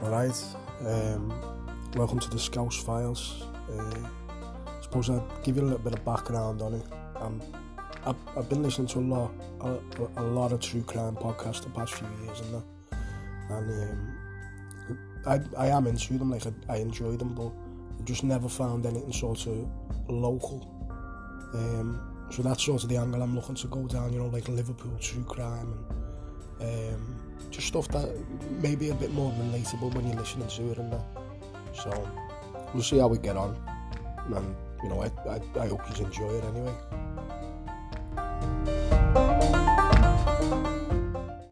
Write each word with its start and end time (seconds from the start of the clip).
Alright, 0.00 0.44
um, 0.86 1.32
welcome 1.96 2.20
to 2.20 2.30
the 2.30 2.38
Scouse 2.38 2.76
Files. 2.76 3.42
Uh, 3.68 4.08
suppose 4.80 5.10
I'd 5.10 5.22
give 5.42 5.56
you 5.56 5.62
a 5.62 5.64
little 5.64 5.78
bit 5.78 5.92
of 5.92 6.04
background 6.04 6.62
on 6.62 6.74
it. 6.74 6.86
Um, 7.16 7.42
I've, 8.06 8.14
I've 8.36 8.48
been 8.48 8.62
listening 8.62 8.86
to 8.88 9.00
a 9.00 9.00
lot, 9.00 9.32
a, 9.60 9.80
a 10.18 10.22
lot 10.22 10.52
of 10.52 10.60
true 10.60 10.82
crime 10.82 11.16
podcasts 11.16 11.64
the 11.64 11.70
past 11.70 11.94
few 11.94 12.06
years 12.24 12.40
and 12.40 12.62
and 13.50 13.90
um, 13.90 14.18
I, 15.26 15.64
I 15.64 15.66
am 15.66 15.88
into 15.88 16.16
them, 16.16 16.30
like 16.30 16.46
I, 16.46 16.52
I 16.74 16.76
enjoy 16.76 17.16
them, 17.16 17.34
but 17.34 17.50
I 17.98 18.04
just 18.04 18.22
never 18.22 18.48
found 18.48 18.86
anything 18.86 19.12
sort 19.12 19.48
of 19.48 19.68
local. 20.08 20.76
Um, 21.54 22.28
so 22.30 22.42
that's 22.42 22.64
sort 22.64 22.84
of 22.84 22.88
the 22.88 22.98
angle 22.98 23.20
I'm 23.20 23.34
looking 23.34 23.56
to 23.56 23.66
go 23.66 23.88
down, 23.88 24.12
you 24.12 24.20
know, 24.20 24.26
like 24.26 24.48
Liverpool 24.48 24.96
true 25.00 25.24
crime 25.24 25.72
and 25.72 26.07
just 27.58 27.68
stuff 27.68 27.88
that 27.88 28.08
may 28.62 28.76
be 28.76 28.90
a 28.90 28.94
bit 28.94 29.12
more 29.12 29.32
relatable 29.32 29.92
when 29.92 30.06
you're 30.06 30.16
listening 30.16 30.46
to 30.46 30.70
it 30.70 30.78
and 30.78 30.92
that. 30.92 31.04
So 31.74 31.90
we'll 32.72 32.84
see 32.84 32.98
how 32.98 33.08
we 33.08 33.18
get 33.18 33.36
on, 33.36 33.56
and 34.32 34.54
you 34.82 34.88
know, 34.88 35.02
I, 35.02 35.10
I, 35.28 35.64
I 35.64 35.66
hope 35.66 35.80
you 35.98 36.04
enjoy 36.04 36.28
it 36.28 36.44
anyway. 36.44 36.74